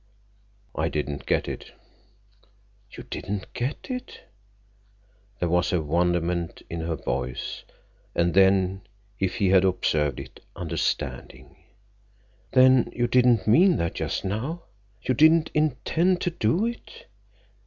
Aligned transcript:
"I 0.73 0.89
didn't 0.89 1.27
get 1.27 1.47
it." 1.47 1.73
"You 2.89 3.03
didn't 3.03 3.53
get 3.53 3.87
it?" 3.91 4.21
There 5.39 5.47
was 5.47 5.71
wonderment 5.71 6.63
in 6.71 6.79
her 6.81 6.95
voice, 6.95 7.61
and 8.15 8.33
then, 8.33 8.81
if 9.19 9.35
he 9.35 9.49
had 9.49 9.63
observed 9.63 10.19
it, 10.19 10.43
understanding. 10.55 11.55
"Then 12.53 12.91
you 12.95 13.05
didn't 13.07 13.45
mean 13.45 13.75
that 13.77 13.93
just 13.93 14.25
now? 14.25 14.63
You 15.03 15.13
didn't 15.13 15.51
intend 15.53 16.19
to 16.21 16.31
do 16.31 16.65
it? 16.65 17.05